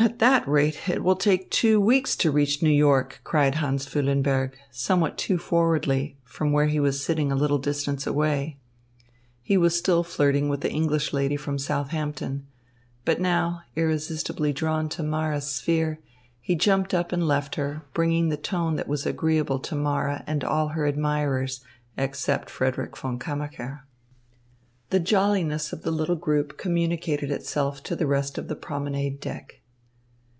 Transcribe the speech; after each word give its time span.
"At 0.00 0.20
that 0.20 0.46
rate 0.46 0.88
it 0.88 1.02
will 1.02 1.16
take 1.16 1.50
two 1.50 1.80
weeks 1.80 2.14
to 2.18 2.30
reach 2.30 2.62
New 2.62 2.70
York," 2.70 3.20
cried 3.24 3.56
Hans 3.56 3.84
Füllenberg, 3.84 4.52
somewhat 4.70 5.18
too 5.18 5.38
forwardly, 5.38 6.16
from 6.22 6.52
where 6.52 6.68
he 6.68 6.78
was 6.78 7.02
sitting 7.04 7.32
a 7.32 7.36
little 7.36 7.58
distance 7.58 8.06
away. 8.06 8.58
He 9.42 9.56
was 9.56 9.76
still 9.76 10.04
flirting 10.04 10.48
with 10.48 10.60
the 10.60 10.70
English 10.70 11.12
lady 11.12 11.34
from 11.36 11.58
Southampton; 11.58 12.46
but 13.04 13.20
now, 13.20 13.62
irresistibly 13.74 14.52
drawn 14.52 14.88
to 14.90 15.02
Mara's 15.02 15.50
sphere, 15.50 15.98
he 16.40 16.54
jumped 16.54 16.94
up 16.94 17.10
and 17.10 17.26
left 17.26 17.56
her, 17.56 17.82
bringing 17.92 18.28
the 18.28 18.36
tone 18.36 18.76
that 18.76 18.86
was 18.86 19.04
agreeable 19.04 19.58
to 19.58 19.74
Mara 19.74 20.22
and 20.28 20.44
all 20.44 20.68
her 20.68 20.86
admirers, 20.86 21.60
except 21.96 22.50
Frederick 22.50 22.96
von 22.96 23.18
Kammacher. 23.18 23.80
The 24.90 25.00
jolliness 25.00 25.72
of 25.72 25.82
the 25.82 25.90
little 25.90 26.16
group 26.16 26.56
communicated 26.56 27.32
itself 27.32 27.82
to 27.82 27.96
the 27.96 28.06
rest 28.06 28.38
of 28.38 28.46
the 28.46 28.54
promenade 28.56 29.18
deck. 29.20 29.56